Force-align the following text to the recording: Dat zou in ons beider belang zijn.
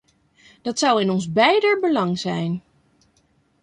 Dat 0.61 0.79
zou 0.79 1.01
in 1.01 1.09
ons 1.09 1.31
beider 1.31 1.79
belang 1.79 2.19
zijn. 2.19 2.61